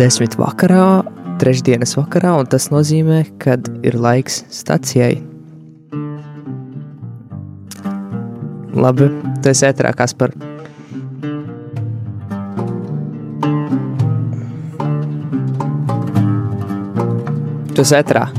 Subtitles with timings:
[0.00, 1.02] desmit vakarā,
[1.40, 5.18] trešdienas vakarā, un tas nozīmē, ka ir laiks stacijai.
[8.80, 9.10] Labi,
[9.44, 10.32] tas ir ētrā, kas par.
[17.74, 18.30] Tu esi ētrā.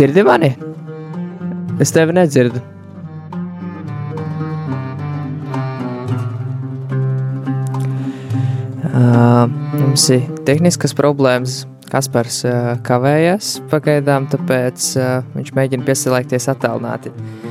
[0.00, 0.48] Dzirdi mani?
[1.76, 2.62] Es tevi nedzirdu.
[8.80, 9.44] Uh,
[9.76, 11.66] mums ir tehniskas problēmas.
[11.92, 17.12] Kaspars uh, kavējas pagaidām, tāpēc uh, viņš mēģina pieslēgties attālināti.
[17.12, 17.49] Halo!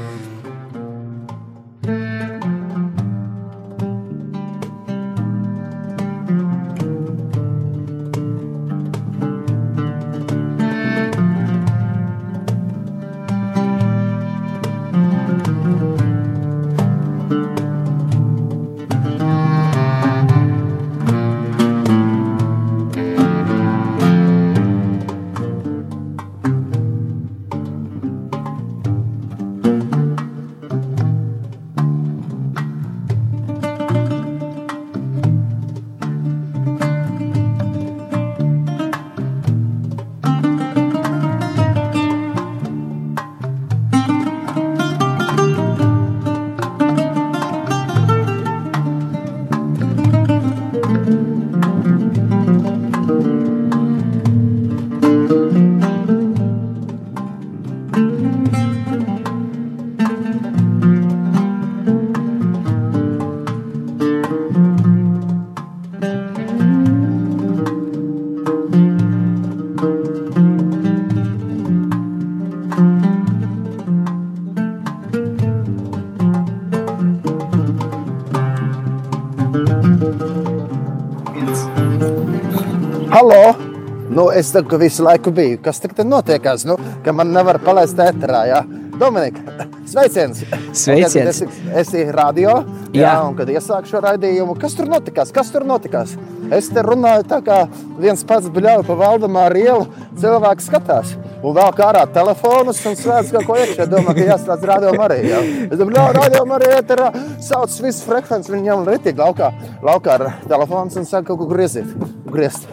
[84.39, 85.59] Es ka visu laiku biju.
[85.63, 86.65] Kas tagad notiekās?
[86.67, 88.45] Nu, ka man nevar palaist ēterā.
[88.49, 88.63] Jā.
[88.99, 89.39] Dominika,
[89.87, 90.41] sveiciens!
[90.75, 91.37] Sveiciens.
[91.39, 92.57] Es esi radio,
[92.91, 93.13] jā, Jā.
[93.23, 95.31] un kad iesāku šo raidījumu, kas tur notikās?
[95.31, 96.17] Kas tur notikās?
[96.51, 97.61] Es te runāju tā, kā
[98.01, 99.87] viens pats bļauj pa Valdemāru ielu,
[100.19, 101.15] cilvēks skatās.
[101.39, 103.87] Un vēl kā ārā telefonus un slēdz kaut ko iekšā.
[103.87, 105.21] Domā, ka jāstāsta radio arī.
[105.29, 105.39] Jā.
[105.69, 107.09] Es domāju, ka radio arī ēterā
[107.45, 108.51] sauc visu frekvenci.
[108.51, 111.95] Viņi ņem ritīgi laukā, laukā ar telefons un saka, kaut ko griezīt.
[112.27, 112.67] Griezt.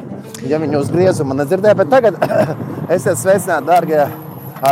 [0.45, 2.19] Ja viņi uzgriez un man nedzirdēja, bet tagad
[2.95, 4.05] esiet sveicināti, dārgie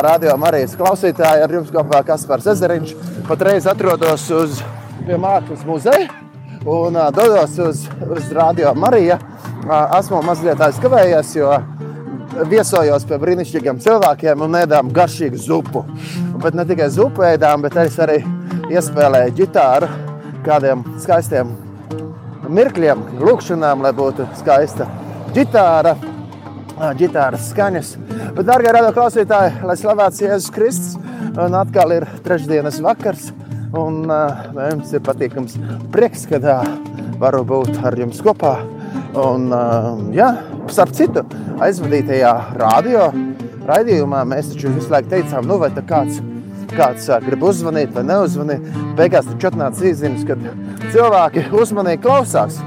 [0.04, 1.44] radio Marijas klausītāji.
[1.44, 2.94] Ar jums kopā Kaspars Ezeriņš.
[3.28, 4.60] Patreiz atrodos uz
[5.08, 6.10] Mākslas muzeja
[6.64, 9.18] un ā, dodos uz, uz radio Mariju.
[9.98, 11.52] Esmu mazliet aizkavējies, jo
[12.50, 15.84] viesojos pie brīnišķīgiem cilvēkiem un ēdām garšīgu zupu.
[16.42, 18.20] Bet ne tikai zupu ēdām, bet arī
[18.72, 19.88] iespēlēju ģitāru
[20.44, 21.54] kādiem skaistiem
[22.52, 24.88] mirkļiem, lūkšanām, lai būtu skaista
[25.34, 25.96] ģitāra,
[26.98, 27.94] ģitāras skaņas.
[28.36, 30.94] Bet, darbie radio klausītāji, lai slavēts Jēzus Kristus,
[31.32, 33.32] un atkal ir trešdienas vakars.
[33.74, 35.56] Un uh, mums ir patīkams
[35.90, 36.68] prieks, ka uh,
[37.18, 38.52] varu būt ar jums kopā.
[39.18, 40.28] Un, uh, jā,
[40.70, 41.24] starp citu,
[41.62, 43.08] aizvadītajā radio
[43.66, 46.20] raidījumā mēs taču visu laiku teicām, nu vai tā kāds
[46.74, 48.70] kāds uh, grib uzzvanīt vai neuzvanīt.
[48.94, 50.46] Beigās taču atnāca īziņas, kad
[50.94, 52.62] cilvēki uzmanīgi klausās.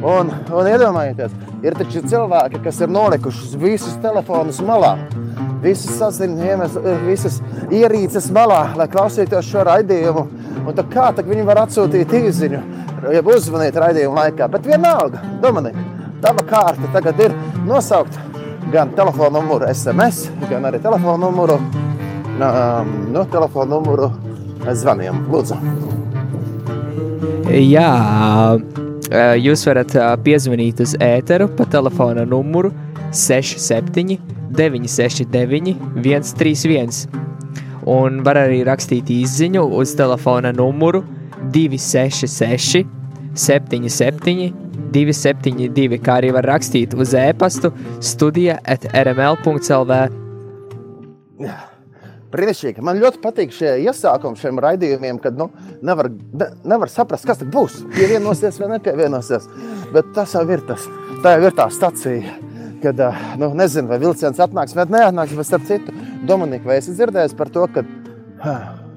[0.00, 1.32] Un, un iedomājieties,
[1.64, 4.94] ir taču cilvēki, kas ir nolikuši visus telefonus malā.
[5.60, 10.24] Visas saziņas, visas ierīces malā, lai klausītos šo raidījumu.
[10.64, 12.62] Un tā kā tā viņi var atsūtīt īziņu,
[13.12, 14.48] ja uzzvanīt raidījuma laikā.
[14.52, 15.84] Bet vienalga, Dominika,
[16.24, 17.36] tava kārta tagad ir
[17.68, 18.16] nosaukt
[18.72, 24.10] gan telefona numuru SMS, gan arī telefona numuru, um, nu, telefona numuru
[24.76, 25.24] zvaniem.
[25.32, 25.58] Lūdzu.
[27.50, 27.90] Jā,
[29.10, 32.70] jūs varat piezvanīt uz ēteru pa telefona numuru
[33.10, 34.18] 67
[34.54, 37.04] 969 131.
[37.90, 41.02] Un var arī rakstīt īsiņu uz telefona numuru
[41.54, 42.84] 266
[43.34, 44.50] 77
[44.90, 47.72] 272, kā arī var rakstīt uz e-pastu
[48.02, 50.00] studija at rml.clv.
[52.30, 52.82] Brīnišķīgi.
[52.86, 55.48] Man ļoti patīk šie iesākumi šiem raidījumiem, kad nu,
[55.86, 57.80] nevar, ne, nevar saprast, kas tur būs.
[57.96, 59.48] Pievienosies vai nepievienosies.
[59.94, 60.86] Bet tas jau ir tas.
[61.24, 62.36] Tā jau ir tā stacija.
[62.80, 63.02] Kad
[63.40, 65.92] nu, nezinu, vai vilciens atnāks vai neatnāks, bet starp citu,
[66.26, 67.84] Dominika, vai esi dzirdējis par to, ka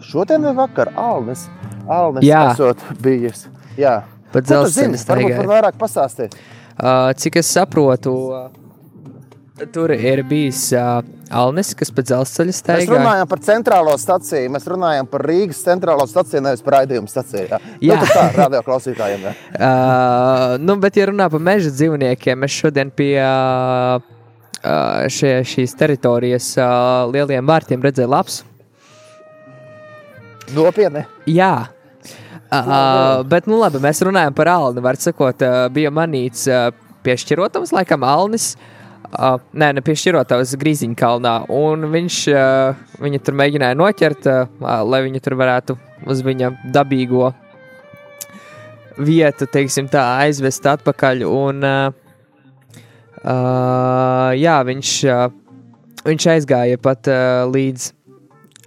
[0.06, 1.50] šodien vai vakar Alnis,
[1.92, 3.48] Alnis esot bijis.
[3.80, 4.04] Jā.
[4.34, 5.34] Pat dzelzceļa staigā.
[5.36, 6.38] Varbūt vairāk pastāstīt.
[6.74, 8.63] Uh, cik es saprotu, uh,
[9.74, 11.04] tur ir bijis uh,
[11.34, 12.82] Alnis, kas pa dzelzceļa staigā.
[12.82, 17.46] Mēs runājam par centrālo staciju, mēs runājam par Rīgas centrālo staciju, nevis par raidījumu staciju.
[17.52, 18.00] Jā, jā.
[18.02, 19.28] Nu, tā radio klausītājiem.
[19.28, 19.36] Jā.
[19.54, 24.02] uh, nu, bet, ja runā par meža dzīvniekiem, mēs šodien pie uh,
[25.14, 28.42] šie, šīs teritorijas uh, lieliem vārtiem redzējām labs.
[30.58, 31.08] Nopietni.
[31.30, 31.56] Jā,
[32.54, 34.82] Uh, bet, nu, labi, mēs runājam par Alnu.
[34.86, 36.68] Var sakot, uh, bija manīts uh,
[37.02, 38.52] piešķirotams, laikam, Alnis.
[38.54, 38.83] Uh,
[39.54, 41.34] nē, ne piešķirotams Grīziņa kalnā.
[41.54, 45.78] Un viņš uh, viņu tur mēģināja noķert, uh, lai viņi tur varētu
[46.10, 47.32] uz viņa dabīgo
[48.98, 51.26] vietu, teiksim, tā aizvest atpakaļ.
[51.30, 52.80] Un, uh,
[53.24, 55.28] uh, jā, viņš, uh,
[56.06, 57.92] viņš aizgāja pat uh, līdz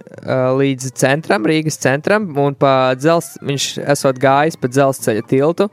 [0.07, 2.55] Uh, līdz centram, Rīgas centram, un
[2.97, 5.67] dzels, viņš esot gājis pa dzelzceļa tiltu,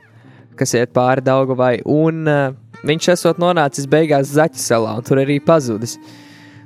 [0.59, 2.53] kas iet pāri Daugavai, un uh,
[2.85, 5.97] viņš esot nonācis beigās Zaķu salā, un tur arī pazudis.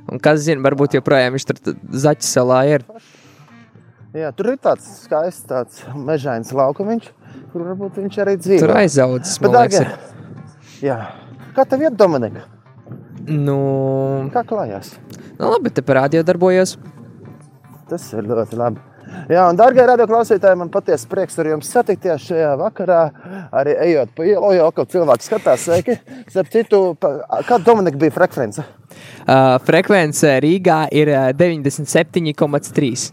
[0.10, 1.74] Un kas zina, varbūt joprojām viņš tur
[2.06, 2.86] Zaķu salā ir.
[4.18, 7.10] Jā, tur ir tāds skaists, tāds mežains laukumiņš,
[7.54, 8.64] kur varbūt viņš arī dzīvo.
[8.66, 10.08] Tur aizaudzis, man liekas.
[10.82, 10.98] Jā.
[11.54, 12.48] Kā tev iet, Dominika?
[13.30, 13.60] Nu...
[14.34, 14.96] Kā klājās?
[15.38, 16.78] Nu, labi, te parādījā darbojos.
[17.90, 18.89] Tas ir ļoti labi.
[19.30, 23.02] Jā, un, darbie radioklausītāji, man patiesi prieks ar jums satikties šajā vakarā.
[23.62, 26.00] Arī ejot pa ielu, jau kaut cilvēks skatās, sveiki.
[26.32, 28.66] Starp citu, kāda Dominika bija frekvence?
[29.30, 33.10] Uh, frekvence Rīgā ir 97,3.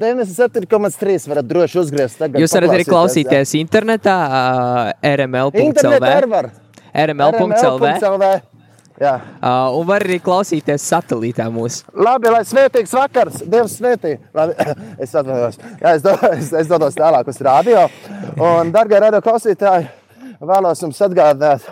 [0.00, 2.22] 97,3 varat droši uzgriezt.
[2.38, 3.62] Jūs varat arī klausīties jā.
[3.62, 5.66] internetā, uh, rml.cl.
[5.70, 6.14] Internetā
[6.90, 7.78] rml.cl.
[7.86, 8.49] rml
[9.00, 9.14] Jā.
[9.40, 11.86] Uh, un var arī klausīties satelītā mūsu.
[11.96, 14.18] Labi, lai svētīgs vakars, Dievs svētī.
[14.36, 14.52] Labi,
[15.02, 15.56] es atvainojos.
[15.80, 17.86] Jā, es, do, es, es dodos tālāk uz radio.
[18.36, 19.88] Un, darbie radio klausītāji,
[20.44, 21.64] vēlos jums atgādināt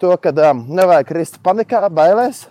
[0.00, 2.46] to, ka um, nevajag krist panikā, bailēs,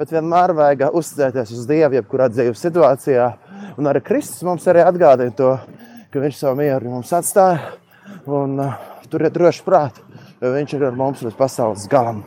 [0.00, 3.28] bet vienmēr vajag uzticēties uz Dievu, jebkurā dzīves situācijā.
[3.76, 5.52] Un arī Kristus mums arī atgādina to,
[6.08, 7.76] ka Viņš savu mieru mums atstāja.
[8.24, 8.80] Un uh,
[9.12, 10.00] turiet droši prātu,
[10.40, 12.24] jo Viņš ir ar mums līdz pasaules galam.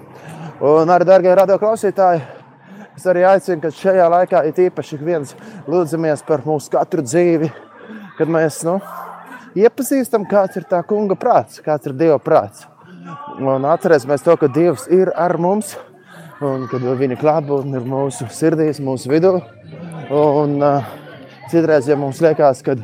[0.60, 2.20] Un arī, darbie radioklausītāji,
[2.98, 5.30] es arī aicinu, ka šajā laikā ir īpaši viens
[5.72, 7.48] lūdzamies par mūsu katru dzīvi,
[8.18, 8.74] kad mēs nu,
[9.56, 12.66] iepazīstam, kāds ir tā kunga prāts, kāds ir Dieva prāts.
[13.40, 15.78] Un atcerēsimies to, ka Dievs ir ar mums,
[16.44, 19.38] un kad viņa klātbūtne ir mūsu sirdīs, mūsu vidū.
[20.12, 20.90] Un uh,
[21.54, 22.76] citreiz, ja mums liekas, ka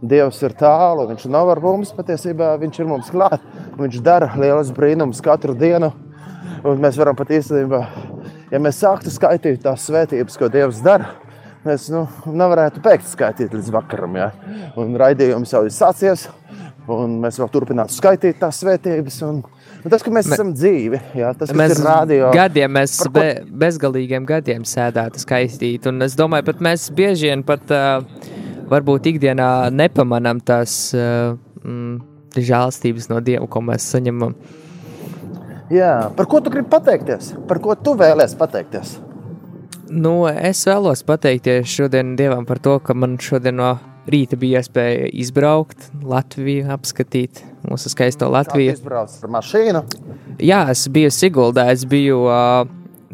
[0.00, 3.44] Dievs ir tālu, viņš nav ar mums, patiesībā viņš ir mums klāt.
[3.76, 5.92] Viņš dara lielas brīnumus katru dienu.
[6.62, 7.80] Un mēs varam pat īstenībā,
[8.52, 11.08] ja mēs sāktu skaitīt tās svētības, ko Dievs dara,
[11.66, 14.14] mēs nu, nevarētu beigt skaitīt līdz vakaram.
[14.18, 14.28] Ja?
[14.78, 16.28] Un raidījums jau ir sācies,
[16.90, 19.18] un mēs vēl turpinātu skaitīt tās svētības.
[19.26, 19.42] Un,
[19.82, 22.30] un tas, ka mēs Me, esam dzīvi, jā, tas mēs ir radio.
[22.38, 23.10] Gadiem mēs ko...
[23.18, 23.26] be,
[23.64, 25.90] bezgalīgiem gadiem sēdētu skaistīt.
[25.90, 28.06] Un es domāju, pat mēs bieži vien pat uh,
[28.70, 31.34] varbūt ikdienā nepamanām tās uh,
[31.66, 31.94] mm,
[32.38, 34.38] žēlstības no Dieva, ko mēs saņemam.
[35.72, 36.10] Jā.
[36.16, 37.32] Par ko tu gribi pateikties?
[37.48, 38.98] Par ko tu vēlēsies pateikties?
[39.92, 43.74] Nu, es vēlos pateikties šodien Dievam par to, ka man šodien no
[44.08, 48.74] rīta bija iespēja izbraukt Latviju, apskatīt mūsu skaisto Latviju.
[48.74, 49.82] Jūs braucat ar mašīnu?
[50.42, 52.64] Jā, es biju Siguldā, es biju uh,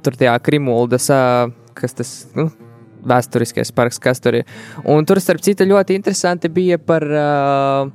[0.04, 2.48] tur tajā Krimuldas, uh, kas tas, nu,
[3.08, 4.48] vēsturiskais parks, kas tur ir.
[4.88, 7.92] Un tur, starp citu, ļoti interesanti bija par, uh,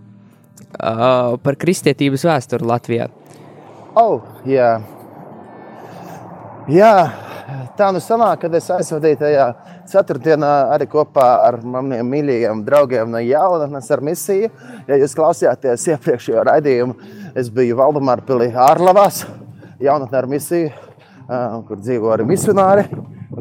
[0.78, 3.10] uh, par kristietības vēsturi Latvijā.
[3.94, 4.80] Oh, jā.
[6.66, 6.94] jā,
[7.78, 9.44] tā nu sanāk, kad es aizvadīju tajā
[9.92, 14.50] ceturtdienā arī kopā ar maniem mīļajiem draugiem no jaunatnes ar misiju.
[14.88, 16.96] Ja jūs klausījāties iepriekšējo raidījumu,
[17.38, 19.28] es biju Valdemāra pilī Ārlavās,
[19.84, 20.72] jaunatnē ar misiju,
[21.68, 22.88] kur dzīvo arī misionāri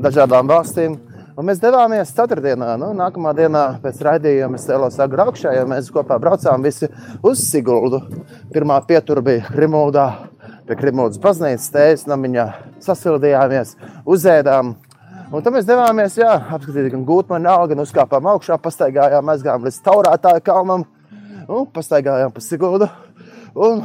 [0.04, 0.98] dažādām valstīm.
[1.32, 6.18] Un mēs devāmies ceturtdienā, nu, nākamā dienā pēc raidījuma es cēlos augšā, jo mēs kopā
[6.20, 6.90] braucām visi
[7.24, 8.02] uz Siguldu.
[8.52, 10.10] Pirmā pietura bija Rimuldā
[10.68, 12.46] pie Krimūdas baznīcas tējas namiņā
[12.84, 13.74] sasildījāmies,
[14.08, 14.74] uzēdām.
[15.32, 19.80] Un tad mēs devāmies, jā, apskatīt gan gūtmanu algu, gan uzkāpām augšā, pastaigājām, aizgājām līdz
[19.86, 20.84] taurātāju kalnam,
[21.48, 22.88] un pastaigājām pa Siguldu.
[23.56, 23.82] Un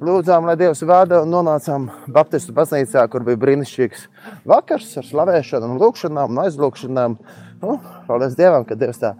[0.00, 4.06] lūdzām, lai Dievs vada un nonācām Baptistu baznīcā, kur bija brīnišķīgs
[4.48, 7.18] vakars ar slavēšanu un lūkšanām un aizlūkšanām.
[7.60, 7.74] Nu,
[8.06, 9.10] paldies Dievam, ka Dievs tā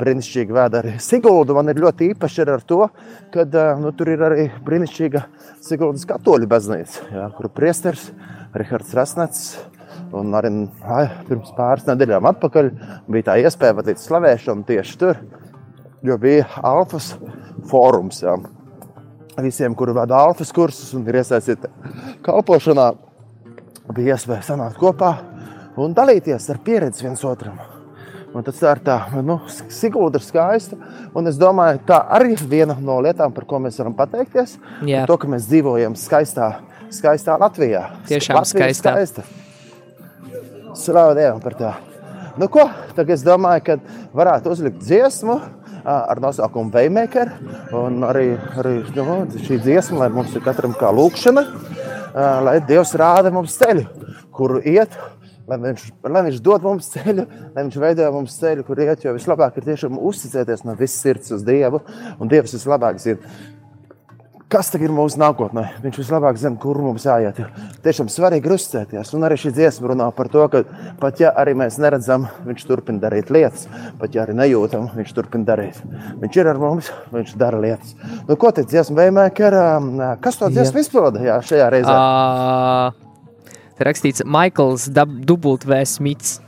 [0.00, 1.52] brīnišķīgi veda arī Siguldu.
[1.56, 2.86] Man ir ļoti īpaši ar to,
[3.34, 3.44] ka
[3.80, 5.24] nu, tur ir arī brīnišķīga
[5.66, 8.08] Siguldas katoļu baznīca, jā, kur priesteris
[8.56, 9.42] Rihards Rasnets.
[10.16, 10.48] Un arī
[10.90, 12.70] ai, pirms pāris nedēļām atpakaļ
[13.12, 15.20] bija tā iespēja vadīt slavēšanu tieši tur,
[16.02, 17.12] jo bija Alfas
[17.70, 18.22] fórums.
[18.24, 18.38] Jā.
[19.40, 21.70] Visiem, kuri vada alfas kursus un ir iesaistīti
[22.26, 22.90] kalpošanā,
[23.94, 25.14] bija iespēja sanākt kopā
[25.80, 27.60] un dalīties ar pieredzi viens otram.
[28.30, 28.96] Un tas ir tā,
[29.26, 29.40] nu,
[29.74, 30.78] Sigūda ir skaista.
[31.18, 34.56] Un es domāju, tā arī ir viena no lietām, par ko mēs varam pateikties.
[34.86, 35.02] Jā.
[35.10, 36.52] To, ka mēs dzīvojam skaistā,
[36.94, 37.88] skaistā Latvijā.
[38.10, 38.94] Tiešām Latvija skaistā.
[38.94, 40.76] skaista.
[40.78, 41.72] Slavu Dievam par to.
[42.38, 45.40] Nu, ko, tagad es domāju, ka varētu uzlikt dziesmu
[45.84, 47.32] ar nosaukumu Veimaker.
[47.74, 51.44] Un arī, arī nu, šī dziesma, lai mums ir katram kā lūkšana,
[52.46, 53.86] lai Dievs rāda mums ceļu,
[54.36, 54.94] kuru iet.
[55.50, 57.24] Lai viņš, lai viņš dod mums ceļu,
[57.56, 59.02] lai viņš veido mums ceļu, kur iet.
[59.02, 61.80] Jo vislabāk ir tiešām uzticēties no visas sirds uz Dievu.
[62.22, 63.32] Un Dievs vislabāk zina,
[64.50, 65.64] kas tagad ir mūsu nākotnē.
[65.82, 67.42] Viņš vislabāk zina, kur mums jāiet.
[67.82, 69.10] Tiešām svarīgi ir uzticēties.
[69.18, 70.62] Un arī šī dziesma runā par to, ka
[71.02, 73.66] pat ja arī mēs neredzam, viņš turpina darīt lietas.
[73.98, 75.82] Pat ja arī nejūtam, viņš turpina darīt.
[76.22, 77.98] Viņš ir ar mums, viņš dara lietas.
[78.30, 79.60] Nu, ko tad dziesma vēmēkar?
[80.22, 81.94] Kas to dziesmu izpilda jā, šajā reizē?
[81.94, 83.09] Uh, te
[83.86, 84.88] rakstīts Maikls
[85.66, 85.82] V.
[85.86, 86.38] Smits.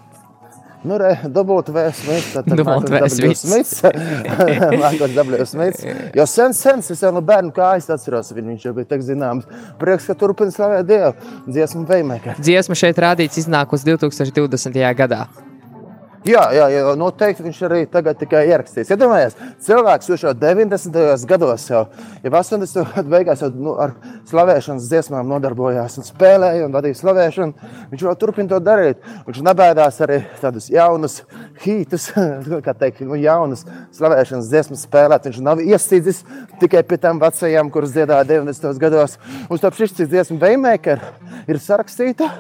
[0.83, 3.03] Nu, re, dubult vēsmīts, tad Dubult V.
[3.11, 3.83] Smits.
[4.83, 5.45] Mākos W.
[5.53, 5.85] Smits.
[6.19, 9.47] Jo sen, sen, es jau no bērnu kājas atceros, viņu, viņš jau bija tak zināms.
[9.79, 11.15] Prieks, ka turpina slavēt Dievu.
[11.47, 12.43] Dziesmu vēmēkar.
[12.43, 14.83] Dziesma šeit rādīts iznākus 2020.
[14.99, 15.27] gadā.
[16.23, 18.93] Jā, jā, jā, noteikti viņš arī tagad tikai ierakstīs.
[18.95, 19.35] Iedomājieties,
[19.67, 21.25] cilvēks jau 90.
[21.27, 21.81] gados, jau,
[22.23, 22.93] jau 80.
[22.95, 23.97] gadu beigās jau nu, ar
[24.31, 27.73] slavēšanas dziesmām nodarbojās un spēlēja un vadīja slavēšanu.
[27.91, 29.03] Viņš vēl turpina to darīt.
[29.27, 31.19] Viņš nebaidās arī tādus jaunus
[31.65, 32.13] hītus,
[32.69, 33.67] kā teikt, nu, jaunas
[33.99, 35.27] slavēšanas dziesmas spēlēt.
[35.27, 36.23] Viņš nav iesīdzis
[36.63, 38.79] tikai pie tām vecajām, kuras dziedāja 90.
[38.79, 39.19] gados.
[39.51, 41.03] Uz to šis dziesmu Veimaker
[41.51, 42.31] ir sarakstīta.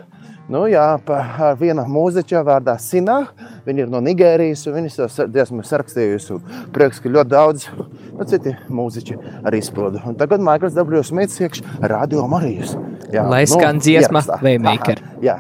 [0.51, 3.29] Nu, jā, pa- viena mūziķa vārdā Sinā.
[3.67, 6.41] Viņa ir no Nigērijas, un viņa to dziesmu sarakstījusi.
[6.75, 10.03] Prieks, ka ļoti daudz nu, citi mūziķi arī izpilda.
[10.09, 11.03] Un tagad Maikls W.
[11.07, 12.75] Smits iekš Radio Marijas.
[13.13, 14.41] Jā, Lai skan dziesma ierakstā.
[14.43, 15.03] Waymaker.
[15.23, 15.39] Jā.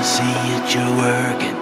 [0.00, 1.56] can see it, you're working.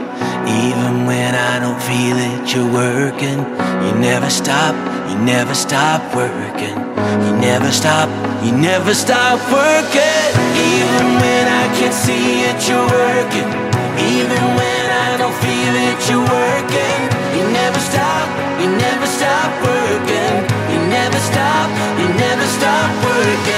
[0.63, 3.39] Even when I don't feel it, you're working.
[3.85, 4.75] You never stop,
[5.11, 6.79] you never stop working.
[7.27, 8.09] You never stop,
[8.45, 10.31] you never stop working.
[10.55, 13.51] Even when I can see it, you're working.
[14.15, 17.01] Even when I don't feel it, you're working.
[17.35, 18.27] You never stop,
[18.63, 20.35] you never stop working.
[20.71, 21.69] You never stop,
[21.99, 23.58] you never stop working.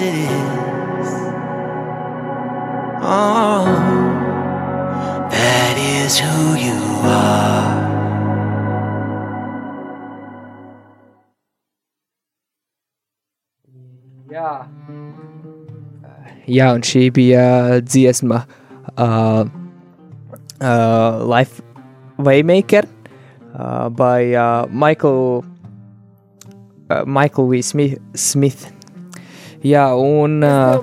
[0.00, 1.10] It is.
[3.04, 3.66] Oh,
[5.30, 7.76] that is who you are.
[14.32, 14.64] Jā.
[16.48, 18.46] Jā, un šī bija uh, dziesma
[18.96, 19.44] uh,
[20.64, 21.60] uh, Life
[22.16, 22.88] Waymaker
[23.52, 25.44] uh, by uh, Michael,
[27.04, 27.60] Michael.
[27.62, 28.00] Smith.
[28.14, 28.71] Smith.
[29.62, 30.80] Jā, un uh,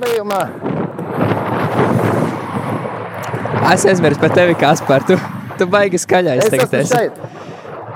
[3.74, 5.04] es aizmirsu par tevi, Kaspar.
[5.04, 5.18] Tu,
[5.60, 7.18] tu baigi skaļais Es tagad esmu šeit.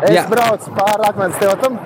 [0.03, 0.25] Es Jā.
[0.27, 1.77] braucu pāri akmens tiltam.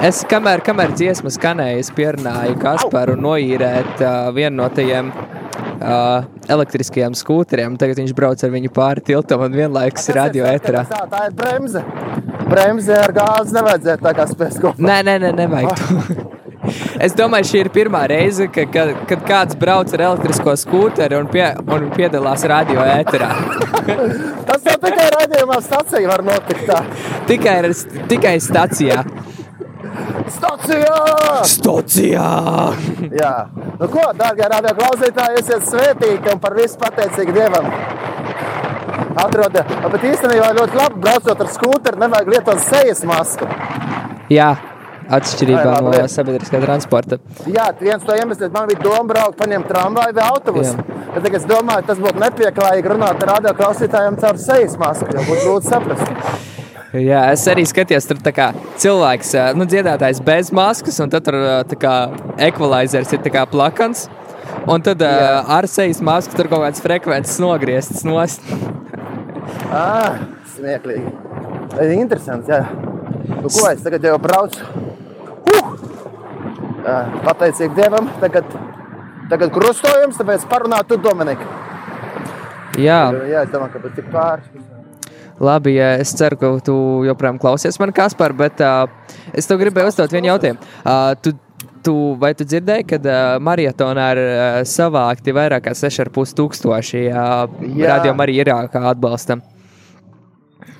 [0.00, 7.18] Es kamēr, kamēr dziesma skanēja, es pierunāju Kasparu noīrēt uh, vienu no tajiem uh, elektriskajiem
[7.18, 7.76] skūteriem.
[7.76, 10.86] Tagad viņš brauc ar viņu pāri tiltam un vienlaikus ir radio ēterā.
[10.88, 11.84] Tā, tā ir bremze.
[12.48, 14.88] Bremze ar gāzi nevajadzētu tā kā spēs kopā.
[14.88, 16.27] Nē, nē, nē, nevajag to.
[16.98, 21.28] Es domāju, šī ir pirmā reize, ka, kad, kad kāds brauc ar elektrisko skūteri un,
[21.30, 23.28] pie, un piedalās radio ēterā.
[24.48, 26.80] Tas jau tikai raidījumā stacija var notikt tā.
[27.30, 27.58] Tikai,
[28.10, 29.04] tikai stacijā.
[30.28, 30.96] Stacijā!
[31.48, 32.30] Stacijā!
[33.14, 33.34] Jā.
[33.78, 37.68] Nu ko, dārgie radio klausītāji, esiet svētīgi un par visu pateicīgi Dievam.
[39.18, 43.46] Atrodiet, bet īstenībā ļoti labi braucot ar skūteri, nevajag lietot sejas masku.
[44.30, 44.50] Jā,
[45.16, 47.18] atšķirībā no sabiedriskā transporta.
[47.48, 50.74] Jā, viens no iemesliem man bija doma braukt, paņemt tramvaju vai autobusu.
[50.76, 50.98] Jā.
[51.14, 55.24] Bet tagad es domāju, tas būtu nepieklājīgi runāt ar radio klausītājiem caur sejas masku, jo
[55.30, 56.46] būtu grūti saprast.
[56.96, 61.36] Jā, es arī skatījos, tur kā cilvēks, nu, dziedātājs bez maskas, un tad tur
[61.80, 61.96] kā
[62.48, 64.06] ekvalizers ir kā plakans.
[64.68, 65.42] Un tad Jā.
[65.48, 68.44] ar sejas masku tur kaut kāds frekvences nogriezts nost.
[69.72, 70.18] Ah,
[70.56, 71.12] smieklīgi.
[71.72, 72.62] Tas ir interesants, jā.
[73.28, 74.64] Nu, ko es tagad jau braucu?
[77.24, 78.52] Pateicīgi Dievam, tagad,
[79.30, 81.46] tagad krustojums, tāpēc parunā tu, Dominika.
[82.78, 84.46] Jā, Jā, es domāju, ka pat tik pāris.
[85.42, 88.86] labi, es ceru, ka tu joprojām klausies man, Kaspar, bet uh,
[89.34, 90.62] es tev gribēju uzdot vienu jautājumu.
[90.84, 91.34] Uh, tu,
[91.82, 97.46] tu, vai tu dzirdēji, ka uh, maratonā ir uh, savākti vairāk kā 6,5 tūkstoši uh,
[97.82, 99.42] radio arī Irākā atbalstam?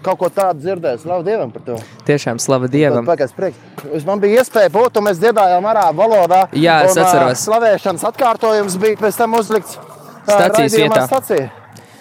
[0.02, 1.76] Kaut ko tādu dzirdēju, slavu Dievam par to.
[2.06, 3.06] Tiešām slava Dievam!
[3.08, 3.56] Pagaidiet,
[4.06, 6.44] Man bija iespēja būt, un mēs dziedājām arābu valodā.
[6.54, 7.42] Jā, es un, atceros.
[7.48, 9.78] Slavēšanas atkārtojums bija pēc tam uzlikts
[10.28, 11.06] raidījumā vietā.
[11.10, 11.50] Stacija.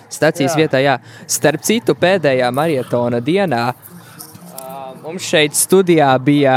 [0.07, 0.59] Stacijas Jā.
[0.61, 0.97] vietā, jā.
[1.27, 3.63] Starp citu, pēdējā maratona dienā
[5.03, 6.55] mums šeit studijā bija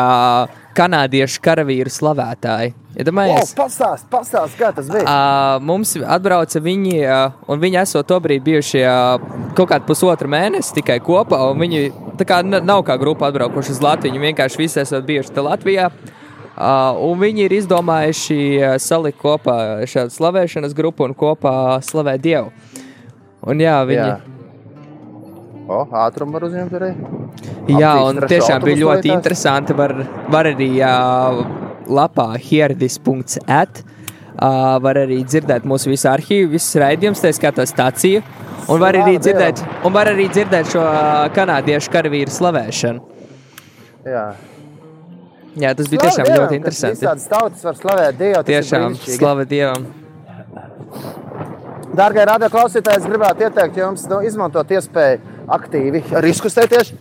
[0.77, 2.75] kanādiešu karavīru slavētāji.
[2.91, 5.05] Wow, Iedomājies, pastāst, pastāst, kā tas bija.
[5.07, 8.97] Ā, mums atbrauca viņi, ā, un viņi esot tobrīd bijuši ā,
[9.55, 11.39] kaut kādu pusotru mēnesi tikai kopā.
[11.53, 11.85] un Viņi
[12.19, 14.17] tā kā nav kā grupa atbraukuši uz Latviju.
[14.17, 15.87] Viņi vienkārši visi esat bijuši te Latvijā.
[16.61, 22.51] Uh, un viņi ir izdomājuši ā, salikt kopā šādu slavēšanas grupu un kopā slavēt Dievu.
[23.47, 24.19] Un jā, viņi, Jā.
[25.71, 26.91] O, ātrumu var uzņemt arī.
[27.71, 29.79] Jā, un tiešām bija ļoti interesanti.
[29.79, 29.95] Var,
[30.35, 33.83] var arī uh, lapā hieradis.at.
[34.41, 38.23] Uh, var arī dzirdēt mūsu visu arhīvu, visas raidījumus, tā skaitā stāciju.
[38.71, 40.85] Un var, arī dzirdēt, un var arī dzirdēt šo
[41.35, 43.03] kanādiešu karavīru slavēšanu.
[44.07, 44.27] Jā.
[45.59, 47.01] Jā, tas bija Slavu tiešām Dievam, ļoti interesanti.
[47.01, 48.43] Visādas tautas var slavēt Dievu.
[48.47, 49.89] Tiešām slava Dievam.
[51.99, 55.19] Dārgie radio klausītāji, es gribētu ieteikt jums nu, izmantot iespēju
[55.51, 56.93] aktīvi arī izkustēties.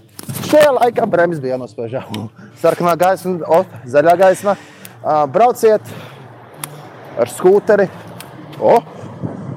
[0.50, 2.00] Šajā laikā bremzes bija jānospēj.
[2.62, 4.58] Sarkanā gaisma, o, zaļā gaisma.
[5.32, 5.82] Brauciet,
[7.20, 7.88] ar skūteri,
[8.60, 8.76] o,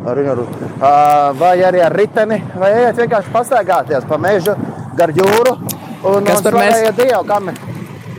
[0.07, 0.46] ar viņu,
[1.38, 4.55] vai arī ar riteni, vai ejiet vienkārši pastaigāties pa mežu,
[4.98, 5.57] gar jūru.
[6.02, 7.50] Un, Kas un par mēs- kam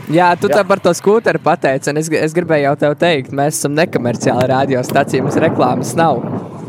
[0.08, 0.54] Jā, tu Jā.
[0.68, 5.22] par to skūteru pateici, un es, es gribēju jau tev teikt, mēs esam nekomerciāla radiostacija,
[5.22, 6.20] mums reklāmas nav.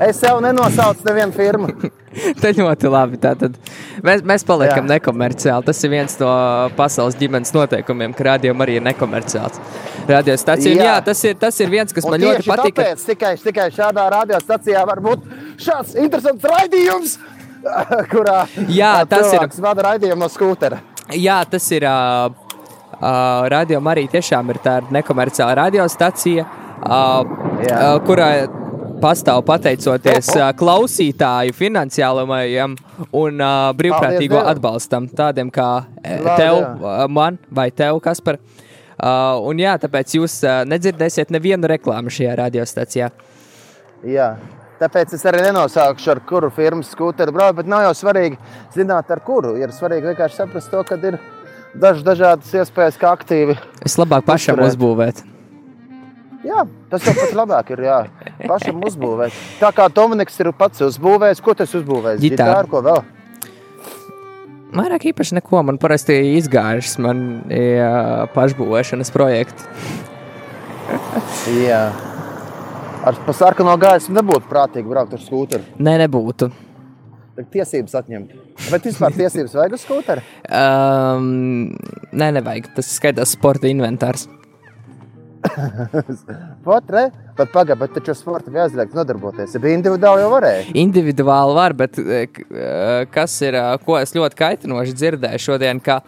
[0.03, 1.69] Es jau nenosaucu nevienu firmu.
[2.41, 3.19] Tā ļoti labi.
[3.19, 3.57] Tātad
[4.05, 4.95] mēs, mēs paliekam Jā.
[4.95, 5.65] nekomerciāli.
[5.67, 6.29] Tas ir viens no
[6.77, 9.59] pasaules ģimenes noteikumiem, ka rādījuma arī ir nekomerciāls.
[10.07, 10.75] Radiostacija.
[10.75, 10.87] Jā.
[10.89, 10.95] Jā.
[11.09, 12.77] tas ir, tas ir viens, kas Un man ļoti patīk.
[12.79, 15.27] Tāpēc tikai, tikai šādā radiostacijā var būt
[15.65, 17.17] šāds interesants raidījums,
[18.13, 20.79] kurā Jā, tas ir- vada raidījumu no skūtera.
[21.13, 21.83] Jā, tas ir.
[21.85, 22.45] Uh,
[22.99, 27.75] uh, radio arī tiešām ir tāda nekomerciāla radiostacija, uh, Jā.
[27.75, 28.29] uh, kurā
[29.01, 32.75] pastāv pateicoties uh, klausītāju finansiālajam
[33.11, 35.69] un uh, brīvprātīgo atbalstam, tādiem kā
[36.01, 38.39] Slavu tev, uh, man vai tev, Kaspar.
[38.95, 43.09] Uh, un jā, tāpēc jūs uh, nedzirdēsiet nevienu reklāmu šajā radiostacijā.
[44.07, 44.29] Jā.
[44.79, 48.39] Tāpēc es arī nenosaukšu, ar kuru firmu skūteru braucu, bet nav jau svarīgi
[48.75, 49.53] zināt, ar kuru.
[49.59, 51.19] Ir svarīgi vienkārši saprast to, ka ir
[51.79, 53.55] dažas dažādas iespējas, kā aktīvi.
[53.87, 55.23] Es labāk pašam uzbūvēt.
[56.45, 57.83] Jā, tas jau pat labāk ir.
[57.87, 57.99] Jā.
[58.45, 59.35] Pašam uzbūvēt.
[59.61, 62.21] Tā kā Dominiks ir pats uzbūvējis, ko tas uzbūvējis?
[62.21, 62.69] Ģitāru.
[62.69, 63.01] ko vēl?
[64.75, 65.61] Vairāk īpaši neko.
[65.65, 69.65] Man parasti izgājušas man jā, pašbūvēšanas projekti.
[71.61, 71.81] Jā.
[73.05, 75.77] Ar sarkano gaismu nebūtu prātīgi braukt ar skūteru.
[75.77, 76.49] Nē, nebūtu.
[77.35, 78.33] Tad tiesības atņemt.
[78.71, 80.25] Bet vispār tiesības vajag uz skūteri?
[80.55, 81.73] Um,
[82.15, 82.69] nē, nevajag.
[82.77, 84.27] Tas skaitās sporta inventārs.
[86.67, 87.05] Vat, re?
[87.37, 89.55] Bet pagaidi, bet taču ar sporta bija aizliegts nodarboties.
[89.55, 90.65] Ja bija individuāli, jau varēja.
[90.81, 95.99] Individuāli var, bet eh, eh, kas ir, eh, ko es ļoti kaitinoši dzirdēju šodien, ka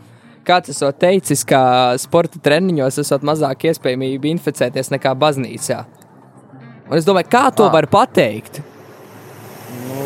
[0.48, 1.60] kāds esot teicis, ka
[2.00, 5.82] sporta treniņos esot mazāk iespējamība inficēties nekā baznīcā.
[6.88, 7.74] Un es domāju, kā to Ah.
[7.74, 8.62] var pateikt?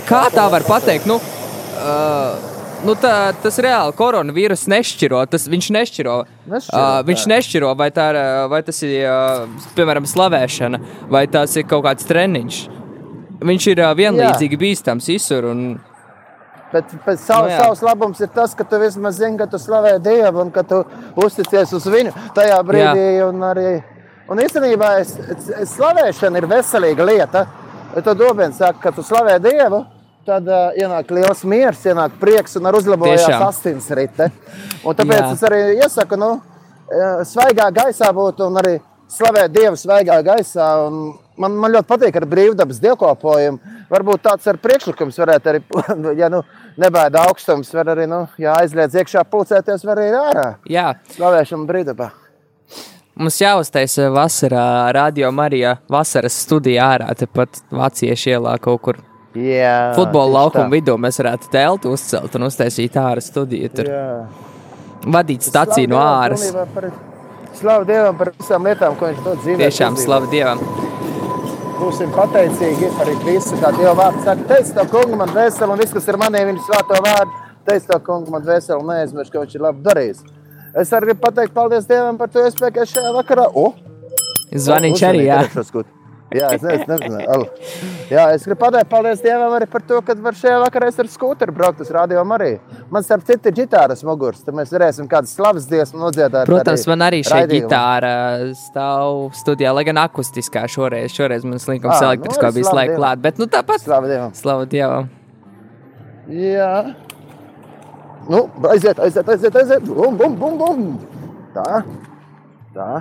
[0.10, 1.06] Kā tā var pateikt?
[1.06, 3.14] Nu, uh, nu tā,
[3.44, 5.22] tas reāli koronavīrus nešķiro.
[5.32, 6.18] Tas, viņš nešķiro.
[6.52, 8.08] Nešķiro, uh, viņš nešķiro, vai, tā,
[8.52, 12.60] vai tas ir, uh, piemēram, slavēšana, vai tas ir kaut kāds treniņš.
[13.42, 15.50] Viņš ir uh, vienlīdzīgi bīstams visur.
[15.54, 15.64] Un,
[16.72, 17.58] Bet, bet sav, Nu jā.
[17.60, 20.62] no savs labums ir tas, ka tu vismaz zini, ka tu slavē Dievu un ka
[20.64, 20.78] tu
[21.20, 23.08] uzticies uz viņu tajā brīdī.
[23.26, 23.74] Un, arī,
[24.32, 27.42] un īstenībā es, es, es slavēšana ir veselīga lieta.
[27.92, 29.82] Tad Dobēns saka, ka tu slavē Dievu.
[30.32, 33.48] Tad uh, ienāk liels miers, ienāk prieks un uzlabojās Tiešām.
[33.50, 34.30] asinsrite.
[34.88, 35.32] Un tāpēc Jā.
[35.34, 36.30] es arī iesaku, nu,
[36.88, 38.78] eh, svaigā gaisā būt un arī
[39.12, 40.70] slavēt Dievu svaigā gaisā.
[40.88, 43.78] Un Man, man ļoti patīk ar brīvdabas dievkalpojumu.
[43.90, 45.62] Varbūt tāds ar priekšlikums varētu arī,
[46.22, 46.44] ja nu,
[46.78, 50.48] nebaida augstums, var arī, nu, ja aizliedz iekšā pulcēties, var arī ārā.
[50.70, 52.12] jā, Slavēšana brīvdabā.
[53.16, 59.02] mums jāuztaisa vasarā, radio Marijā, vasaras studijā ārā, tepat Vāciešu ielā kaut kur.
[59.32, 63.70] Jā, Futbola laukuma vidū mēs varētu teltu uzcelt un uztaisīt ārā studiju.
[63.78, 64.08] Tur Jā.
[65.08, 66.50] vadīt staciju no āras.
[67.56, 69.60] Slavu Dievam par visām lietām, ko viņš dod dzīvē.
[69.62, 70.60] Tiešām slavu Dievam.
[71.80, 74.44] Būsim pateicīgi par visu, kā Dieva vārds saka.
[74.52, 77.40] Teic to kungu man dvēseli un viss, kas ir manī, viņa svēto vārdu.
[77.70, 80.22] Teic to kungu man dvēseli un neaizmirst, ka viņš ir labi darījis.
[80.82, 83.48] Es arī gribu pateikt paldies Dievam par to iespēju, ka šajā vakarā...
[83.56, 83.72] O!
[84.52, 85.42] Zvaniņš arī, jā.
[86.32, 87.46] Jā, es nezinu, nezinu.
[88.12, 91.56] Jā, es gribu pateikt paldies Dievam arī par to, ka var šajā vakarā ar skūteru
[91.56, 92.54] braukt uz radio arī.
[92.94, 96.48] Man starp citu ir ģitāras muguras, tad mēs varēsim kādas slavas dziesmu nodziedāt.
[96.48, 98.14] Protams, man arī šī gitāra
[98.56, 101.12] stāv studijā, lai gan akustiskā šoreiz.
[101.12, 103.02] Šoreiz man slinkums Ā, nu, elektriskā arī bija Dievam.
[103.02, 103.84] klāt, bet nu tāpat.
[103.84, 104.36] Slavu Dievam.
[104.38, 105.10] Slavu Dievam.
[106.32, 106.74] Jā.
[108.30, 109.84] Nu, aiziet, aiziet, aiziet, aiziet.
[109.90, 110.88] Bum, bum, bum, bum.
[111.52, 111.82] Tā,
[112.72, 112.92] tā.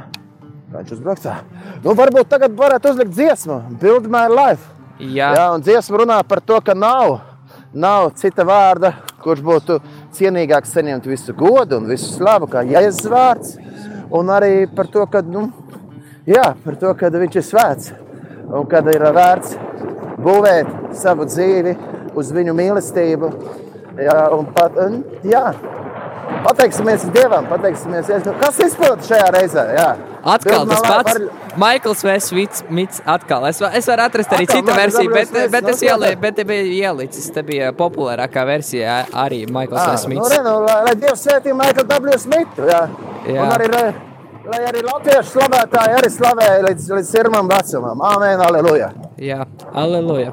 [0.71, 1.23] Viņš uzbrauc?
[1.25, 1.41] tā.
[1.83, 3.57] Nu, varbūt tagad varētu uzlikt dziesmu.
[3.81, 4.69] Build my life.
[5.01, 7.21] Jā, Jā, un dziesma runā par to, ka nav,
[7.73, 8.93] nav cita vārda,
[9.25, 9.79] kurš būtu
[10.15, 13.57] cienīgāks saņemt visu godu un visu slavu, kā Jēzus vārds.
[14.15, 15.49] Un arī par to, ka, nu,
[16.29, 17.93] jā, par to, ka viņš ir svēts
[18.51, 19.57] un kad ir vērts
[20.21, 21.75] būvēt savu dzīvi
[22.19, 23.31] uz viņu mīlestību.
[24.01, 25.49] Jā, un pat, un, jā.
[26.45, 28.37] Pateiksimies Dievam, pateiksimies, Jēzus.
[28.41, 29.65] kas izpildīja šajā reizē.
[29.77, 29.89] Jā.
[30.25, 31.13] atkal tas pats.
[31.19, 33.47] var- Maikls Vesmits, Mits, atkal.
[33.49, 35.29] Es, va- es varu atrast arī Atkal citu versiju, bet.
[35.29, 36.21] Smits, bet, es nu, skaidrs.
[36.21, 37.31] bet te bija ielicis.
[37.31, 40.31] Tā bija populārākā versija arī Maikls Ah, nu, Vesmits.
[40.31, 42.19] re, nu, lai, lai Dievs svētī Maiklu W.
[42.19, 42.63] Smitu.
[42.71, 42.89] Jā.
[43.27, 43.43] Jā.
[43.43, 43.95] Un arī, lai,
[44.47, 47.99] lai arī latviešu slavētāji arī slavēja līdz, līdz sirmam vecumam.
[48.01, 48.93] Āmen, aleluja.
[49.19, 50.33] Jā, aleluja.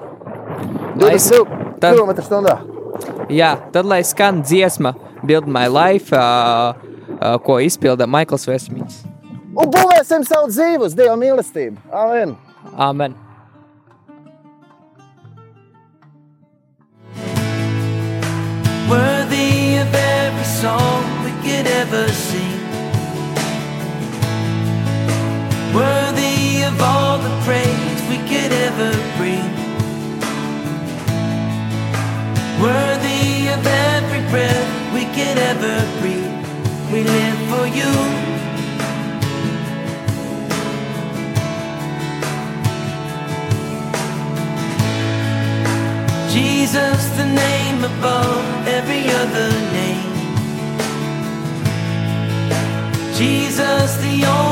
[0.95, 2.57] Lai es- 22 tad- km stundā.
[3.33, 4.93] Jā, tad lai skan dziesma
[5.25, 6.73] Build My Life, uh,
[7.17, 9.03] uh, ko izpilda Maikls Vesmits.
[9.57, 11.79] Un būvēsim savu dzīvi uz Dieva mīlestību.
[11.91, 12.35] Āmen.
[12.77, 13.17] Āmen!
[18.89, 22.59] worthy of every song we could ever sing.
[25.73, 29.56] Worthy of all the praise we could ever bring.
[32.61, 36.33] Worthy of every breath we could ever breathe.
[36.91, 37.91] We live for you.
[46.33, 50.13] Jesus, the name above every other name.
[53.15, 54.46] Jesus, the only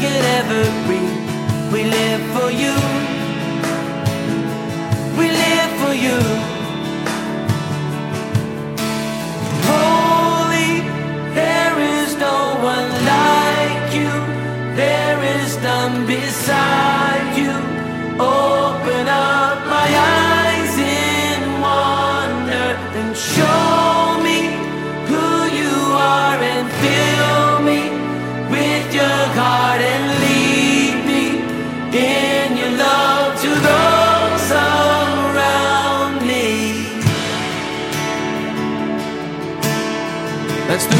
[0.00, 1.72] could ever breathe.
[1.72, 2.67] We live for you.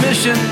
[0.08, 0.47] position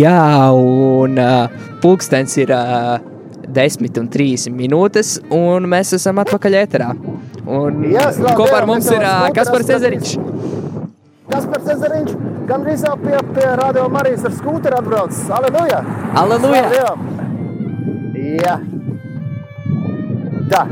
[0.00, 2.98] Jā, un uh, pulkstenis ir uh,
[3.50, 6.90] 10 un 3 minūtes, un mēs esam atpakaļ ēterā.
[7.50, 10.16] Un Jā, slavu kopā ar Dievam, mums ir uh, Kaspars otrās Ezeriņš.
[11.30, 12.14] Kas par Cezariņš?
[12.48, 15.14] Gan drīz jau pie, pie Radio Marijas ar skūteri atbrauc.
[15.36, 15.80] Aleluja!
[16.18, 16.94] Aleluja!
[18.40, 18.56] Jā.
[20.50, 20.64] Tā.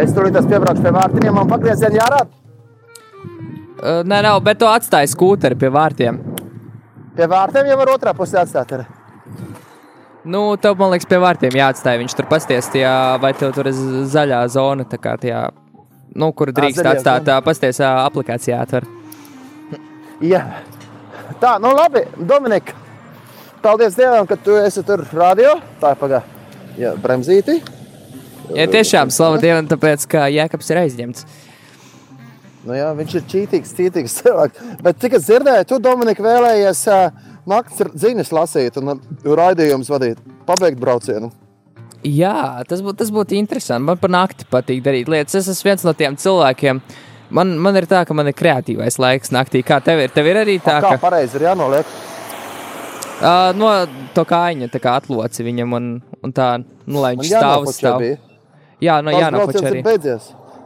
[0.00, 2.30] Es turītos piebraukšu pie vārtiem, man pagriezieni jārāda.
[3.78, 6.22] Uh, nē, nav, bet tu atstāji skūteri pie vārtiem.
[7.18, 8.76] Pie vārtiem jau var otrā pusē atstāt.
[8.76, 8.84] Ar.
[10.22, 11.98] Nu, tev, man liekas, pie vārtiem jāatstāj.
[11.98, 13.80] Viņš tur pasties, tajā, vai tev tur ir
[14.12, 15.40] zaļā zona, tā kā tajā,
[16.14, 18.86] nu, kur drīkst zaļajā atstāt, uh, pasties aplikācijā atver.
[20.22, 20.44] Jā.
[21.42, 22.76] Tā, nu labi, Dominika.
[23.62, 25.56] Paldies Dievam, ka tu esi tur radio.
[25.82, 26.22] Tā ir pagā.
[26.78, 27.58] Jā, bremzīti.
[28.54, 31.26] Ja tiešām slava Dievam, tāpēc, ka Jēkabs ir aizņemts.
[32.68, 34.70] Nu, jā, viņš ir čītīgs, čītīgs cilvēks.
[34.84, 40.80] Bet cik es dzirdēju, tu, Dominika, vēlējies uh, naktas ziņas lasīt un raidījumus vadīt, pabeigt
[40.82, 41.30] braucienu.
[42.06, 43.86] Jā, tas būtu tas būt interesanti.
[43.88, 45.34] Man par nakti patīk darīt lietas.
[45.40, 46.82] Es esmu viens no tiem cilvēkiem.
[47.34, 49.64] Man, man ir tā, ka man ir kreatīvais laiks naktī.
[49.66, 50.12] Kā tev ir?
[50.14, 51.00] Tev ir arī tā, Kā ka.
[51.02, 51.90] pareizi ir jānoliek?
[53.18, 53.72] Uh, no
[54.14, 55.90] to kājiņa tā kā atloci viņam un,
[56.22, 56.52] un tā,
[56.86, 58.04] nu, lai viņš stāv uz stāv.
[58.78, 59.82] Jā, no Jānofoča arī.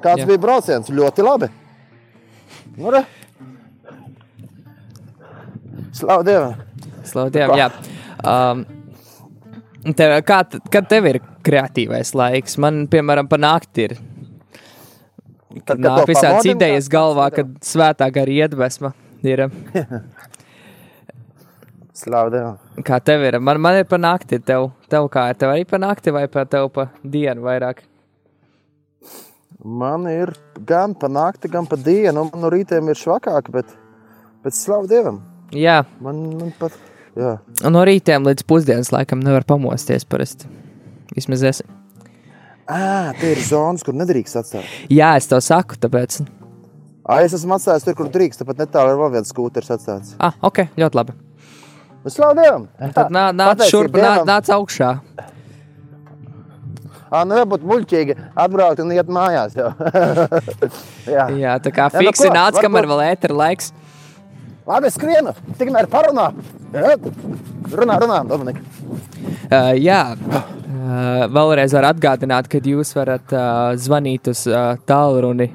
[0.03, 0.21] Kāds.
[0.21, 0.27] Jā.
[0.29, 0.91] bija brauciens?
[0.93, 1.49] Ļoti labi.
[2.77, 3.05] Nu, re.
[5.93, 6.55] Slavu Dievam!
[7.05, 7.69] Slavu Dievam, jā.
[8.25, 8.63] Um,
[9.93, 10.39] tev, kā,
[10.73, 12.57] kad tev ir kreatīvais laiks?
[12.63, 13.97] Man, piemēram, pa nakti ir.
[15.53, 19.45] Kad kad nāk visādas idejas galvā, kad svētā gara iedvesma ir.
[22.03, 22.59] Slavu Dievam!
[22.89, 23.37] Kā tev ir?
[23.37, 25.41] Man, man ir pa nakti, tev, tev kā ir?
[25.45, 27.85] Tev arī pa nakti vai pa tev pa dienu vairāk?
[29.65, 30.33] Man ir
[30.67, 32.25] gan pa nakti, gan pa dienu.
[32.33, 33.69] Man no rītiem ir švakāk, bet,
[34.43, 35.21] bet slavu Dievam!
[35.55, 36.73] Jā, Man, man pat.
[37.13, 37.35] Jā.
[37.69, 40.49] un no rītiem līdz pusdienas laikam nevar pamosties parasti.
[41.13, 41.61] Vismaz es.
[42.65, 44.65] À, tie ir zonas, kur nedrīkst atstāt.
[44.89, 46.23] Jā, es tev saku, tāpēc.
[47.05, 48.41] À, es esmu atstājis tur, kur drīkst.
[48.41, 50.15] Tāpat netālu ir vēl viens skūteris atstāts.
[50.23, 51.15] Ah, ok, ļoti labi.
[52.03, 52.65] Bet slavu Dievam!
[52.97, 54.25] Tad nā, nāc šurp, Dievam.
[54.27, 54.95] nāc augšā.
[57.13, 59.53] À, nu nebūtu muļķīgi atbraukt un iet mājās.
[61.15, 61.27] Jā.
[61.37, 63.73] Jā, tā kā Ja, nu fiksi ko, nāc, varbūt- kamēr vēl ētera laiks.
[64.67, 65.35] Labi, es skrienu.
[65.59, 66.29] Tikmēr parunā.
[66.73, 68.63] Runā, runā, Dominika.
[69.53, 75.51] Uh, jā, uh, vēlreiz var atgādināt, ka jūs varat uh, zvanīt uz uh, tālruni,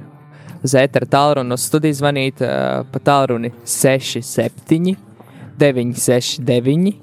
[0.61, 4.93] uz ētera tālruni, uz studiju zvanīt uh, pa tālruni 67,
[5.57, 6.93] 969,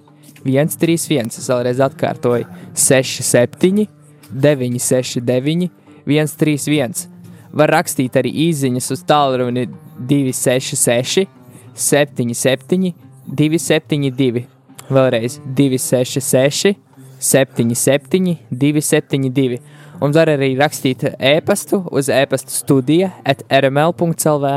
[0.44, 1.32] 131.
[1.42, 3.88] Es vēlreiz atkārtoju 67,
[4.30, 5.70] 969,
[6.06, 7.08] 131.
[7.54, 9.68] Var rakstīt arī īsiņas uz tālruni
[10.08, 11.28] 266,
[11.74, 12.92] 77,
[13.28, 14.44] 272.
[14.90, 16.74] Vēlreiz 266,
[17.18, 19.60] 77, 272.
[20.02, 24.50] Un var arī rakstīt e-pastu uz e-pasta studija at rml.clv.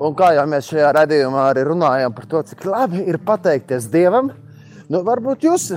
[0.00, 4.30] Un kā jau mēs šajā raidījumā arī runājam par to, cik labi ir pateikties Dievam,
[4.86, 5.72] nu, varbūt jūs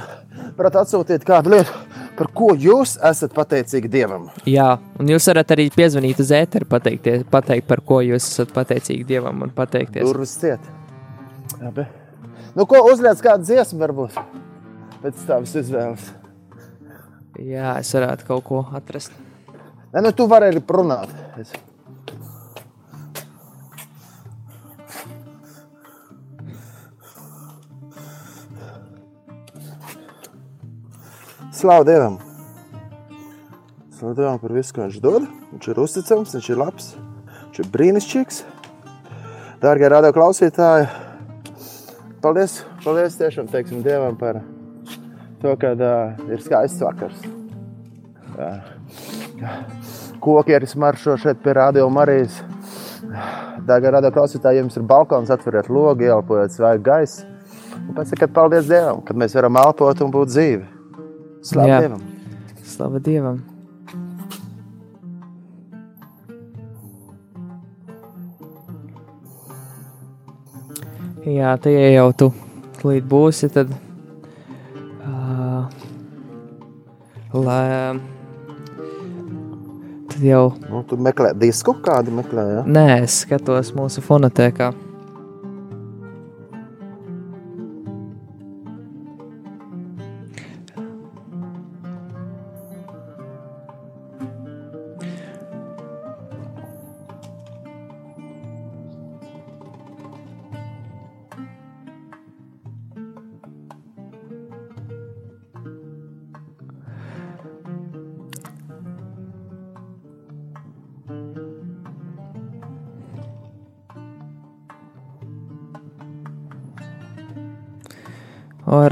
[0.58, 1.74] varat atsūtīt kādu lietu,
[2.18, 4.30] par ko jūs esat pateicīgi Dievam.
[4.50, 9.08] Jā, un jūs varat arī piezvanīt uz ēteru, pateikties, pateikt, par ko jūs esat pateicīgi
[9.10, 10.06] Dievam un pateikties.
[10.06, 10.72] Durvis ciet.
[11.62, 11.88] Labi.
[12.54, 14.18] Nu, ko uzliec kādu dziesmu, varbūt
[15.04, 16.10] pēc tavas izvēles.
[17.42, 19.14] Jā, es varētu kaut ko atrast.
[19.94, 21.10] Nē, nu, tu vari arī runāt.
[21.42, 21.54] Es...
[31.64, 32.18] Slavu Dievam!
[34.00, 35.28] Slavu Dievam par visu, ko Viņš dod.
[35.54, 36.90] Viņš ir uzticams, viņš ir labs,
[37.46, 38.40] viņš ir brīnišķīgs.
[39.62, 40.90] Dārgie radio klausītāji,
[42.20, 44.42] paldies, paldies tiešām teiksim Dievam par
[45.40, 47.24] to, ka uh, ir skaists vakars.
[50.28, 52.44] Kokieris maršo šeit pie Radio Marijas.
[53.72, 57.24] Dārgā radio klausītāji, ja jums ir balkons, atveriet logu, ielpojiet svaigu gaisu.
[57.88, 60.83] Un pēc tam, kad paldies Dievam, kad mēs varam elpot un būt dzīvi.
[61.44, 61.80] Slavu Jā.
[61.84, 62.04] Dievam!
[62.64, 63.42] Slava Dievam!
[71.24, 72.30] Jā, tā ja jau tu
[72.84, 73.70] līdz būsi, tad.
[75.04, 75.68] Uh,
[77.36, 78.00] lai,
[80.12, 80.46] tad jau.
[80.68, 82.48] Nu, tu meklē disku, kādu meklē.
[82.58, 82.66] Ja?
[82.68, 84.72] Nē, es skatos mūsu fonotēkā.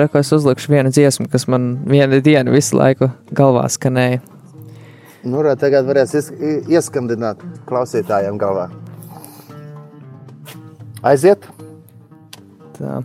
[0.01, 4.17] Re, ko es uzlikšu vienu dziesmu, kas man vienu dienu visu laiku galvā skanēja.
[5.29, 6.15] Nu, re, tagad varēs
[6.73, 8.63] ieskandināt klausītājiem galvā.
[11.05, 11.45] Aiziet!
[12.79, 13.03] Tā.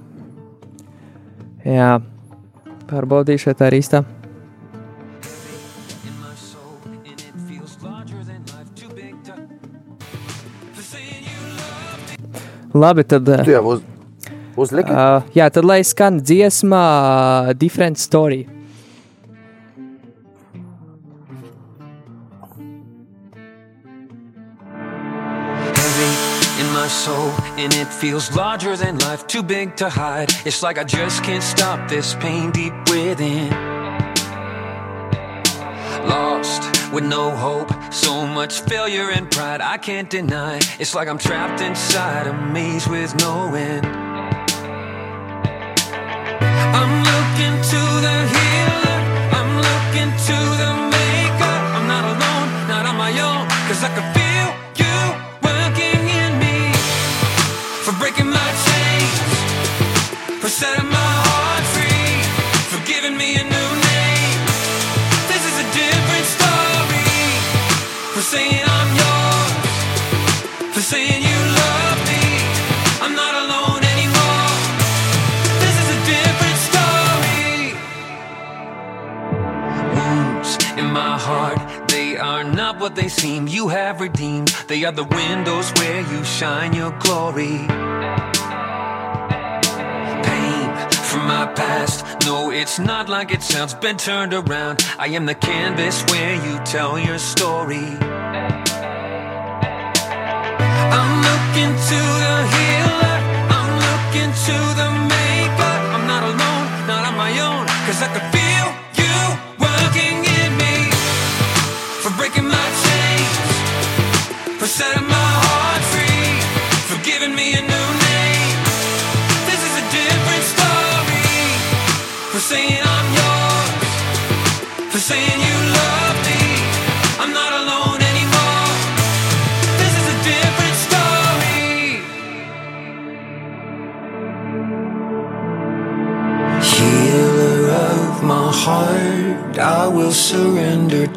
[1.66, 1.90] Jā,
[2.88, 4.01] pārbaudīšu, vai tā ir īsta.
[12.72, 13.28] Labi, tad.
[13.44, 13.84] Tu jau uz,
[14.57, 14.91] uzliki.
[14.91, 18.47] Uh, jā, tad lai skan dziesma uh, Different Story.
[25.97, 30.33] heavy in my soul, and it feels larger than life, too big to hide.
[30.45, 33.51] It's like I just can't stop this pain deep within.
[36.09, 40.61] Lost with no hope, so much failure and pride I can't deny.
[40.79, 44.06] It's like I'm trapped inside a maze with no end.
[46.75, 48.99] I'm looking to the healer.
[49.39, 50.56] I'm looking to
[81.27, 83.49] heart, they are not what they seem.
[83.49, 87.59] You have redeemed, they are the windows where you shine your glory.
[90.29, 90.66] Pain
[91.09, 91.97] from my past,
[92.27, 93.74] no, it's not like it sounds.
[93.74, 94.77] Been turned around.
[94.99, 97.89] I am the canvas where you tell your story.
[100.99, 103.16] I'm looking to the healer.
[103.57, 105.74] I'm looking to the maker.
[105.95, 107.66] I'm not alone, not on my own.
[107.87, 108.45] Cause I can feel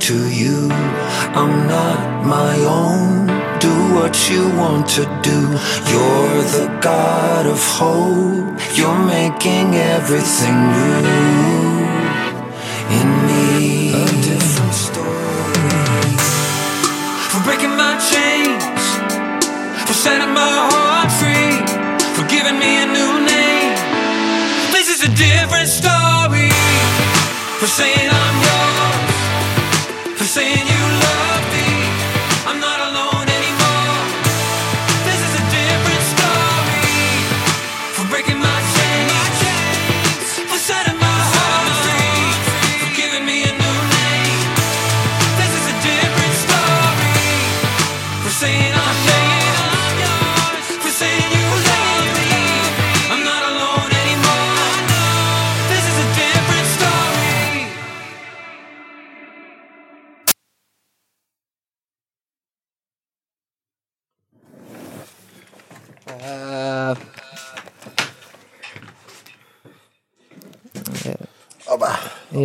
[0.09, 0.67] to you.
[1.37, 3.27] I'm not my own.
[3.59, 5.39] Do what you want to do.
[5.91, 8.57] You're the God of hope.
[8.73, 11.85] You're making everything new
[12.97, 13.93] in me.
[14.01, 16.17] A different story
[17.31, 18.83] for breaking my chains,
[19.85, 21.53] for setting my heart free,
[22.15, 23.73] for giving me a new name.
[24.73, 26.49] This is a different story.
[27.59, 28.09] For saying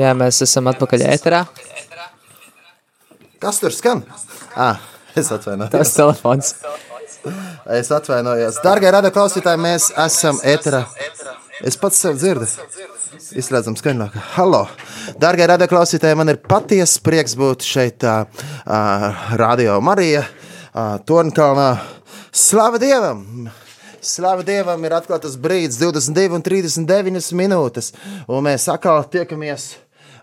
[0.05, 1.45] jā, mēs esam atpakaļ ēterā.
[3.43, 4.05] Kas tur skan?
[4.57, 4.81] Ah,
[5.17, 5.73] es atvainojos.
[5.75, 6.55] Tas telefons.
[7.75, 8.61] Es atvainojos.
[8.65, 10.85] Darbie radioklausītāji, mēs esam ēterā.
[11.65, 12.49] Es pats sev dzirdu.
[13.41, 14.17] Izslēdzam skaņāk.
[14.35, 14.65] Halo!
[15.21, 18.25] Darbie radioklausītāji, man ir patiesa prieks būt šeit, uh,
[18.65, 21.69] uh, Radio Marija, uh, Tornkalnā.
[22.35, 23.47] Slava Dievam!
[24.05, 27.95] Slava Dievam ir atklāts brīdis, 22 un 39 minūtes,
[28.29, 29.71] un mēs atkal tiekamies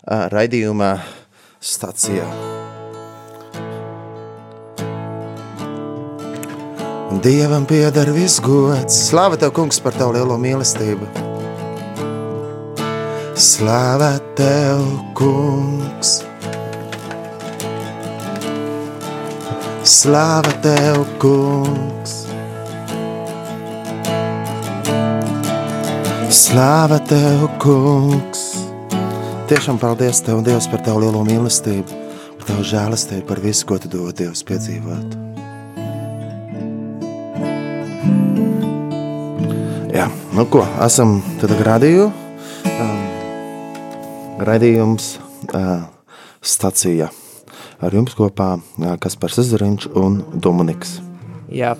[0.06, 0.96] raidījumā
[1.62, 2.26] stācijā.
[7.22, 11.06] Dievam pieder viss gods, slāva tev, kungs, par tavu lielo mīlestību.
[13.38, 14.80] Slāva tev,
[15.18, 16.22] kungs,
[19.86, 22.18] slāva tev, kungs.
[26.32, 28.61] Slāva tev, kungs.
[29.52, 31.96] Tiešām paldies tev, Dievs, par tavu lielo mīlestību,
[32.38, 35.12] par tavu žēlastību, par visu, ko tu dod Dievs piedzīvot.
[39.92, 42.08] Jā, nu ko, esam tad radīju.
[42.72, 43.04] Um,
[44.48, 45.18] radījums
[45.52, 45.84] uh,
[46.40, 47.12] stacija.
[47.84, 50.96] Ar jums kopā uh, Kaspars Zariņš un Dominiks.
[51.52, 51.76] Jā,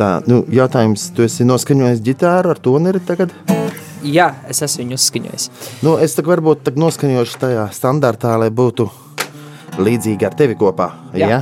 [0.00, 3.36] Tā, nu, jautājums, tu esi noskaņojis ģitāru ar toneri tagad?
[3.44, 3.59] jā
[4.48, 5.46] es esmu viņu uzskaņojis.
[5.84, 8.88] Nu, es tā varbūt tā noskaņošu tajā standartā, lai būtu
[9.80, 10.90] līdzīgi ar tevi kopā.
[11.14, 11.28] Jā.
[11.28, 11.40] Jā,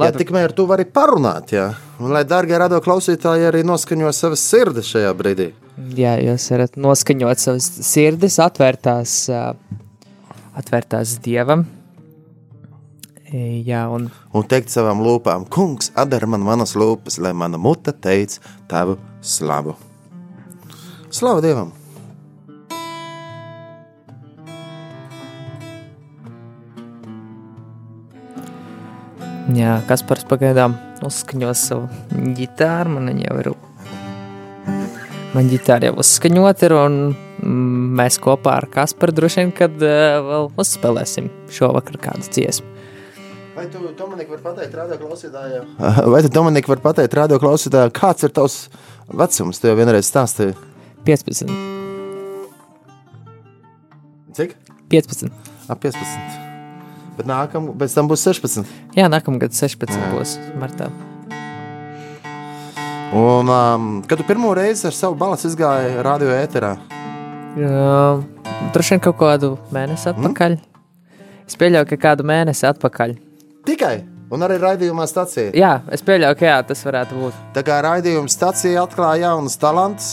[0.00, 1.70] jā tikmēr tu vari parunāt, jā.
[2.02, 5.50] Un lai dārgie radio klausītāji arī noskaņo savas sirdis šajā brīdī.
[5.96, 9.16] Jā, jūs varat noskaņot savas sirdis, atvērtās,
[10.56, 11.66] atvērtās dievam.
[13.26, 18.42] Jā, un Un teikt savām lūpām, kungs, atdara man manas lūpas, lai mana muta teica
[18.68, 19.74] tavu slavu.
[21.10, 21.72] Slavu Dievam!
[29.54, 30.74] Jā, kas par pagaidām
[31.06, 33.54] uzskaņos savu ģitāru, man jau ir
[35.36, 40.14] Man ģitāra jau uzskaņot ir, un mm, mēs kopā ar Kasparu droši vien, kad uh,
[40.24, 42.70] vēl uzspēlēsim šovakar kādu dziesmu.
[43.56, 45.68] Vai tu, Dominika, vari pateikt radio klausītājiem?
[46.12, 48.56] Vai tu, Dominika, vari pateikt radio klausītājiem, kāds ir tavs
[49.12, 49.60] vecums?
[49.60, 50.56] Tu jau vienreiz stāstīji.
[51.08, 51.52] 15.
[54.40, 54.58] Cik?
[54.92, 55.32] 15.
[55.68, 56.45] Ap 15.
[57.16, 58.66] Bet nākam, pēc tam būs 16.
[58.98, 60.90] Jā, nākamgad 16 būs martā.
[63.16, 66.74] Un, um, kad tu pirmo reizi ar savu balsi izgāji radio ēterā,
[67.56, 68.20] Uh,
[68.74, 70.58] droši vien kaut kādu mēnesi atpakaļ.
[71.48, 73.14] Es pieļauju, ka kādu mēnesi atpakaļ.
[73.64, 73.94] tikai
[74.28, 75.54] un arī raidījumā stācija.
[75.56, 77.40] Jā, es pieļauju, ka jā, tas varētu būt.
[77.56, 80.10] Tā kā raidījuma stācija atklāja jaunus talantus.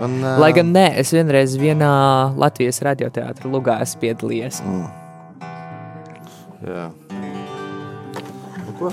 [0.00, 1.92] Un, uh, Lai gan nē, es vienreiz vienā
[2.40, 4.64] Latvijas radioteātrī Lugā esmu piedalījies.
[6.62, 6.90] Jā.
[8.62, 8.90] Nu, ko?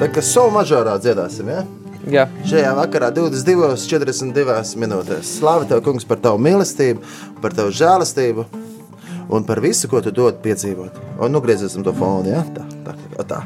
[0.00, 1.66] Tā kā savu mažorā dziedāsim, ja?
[2.08, 5.34] Jā, Šajā vakarā 22.42 minūtēs.
[5.36, 7.04] Slāva tev, kungs, par tavu mīlestību,
[7.44, 8.46] par tavu žēlastību
[9.30, 10.96] un par visu, ko tu dod piedzīvot.
[11.20, 12.40] Un nu griezīsim to fonu, ja?
[12.56, 12.96] Tā, tā.
[13.28, 13.42] tā.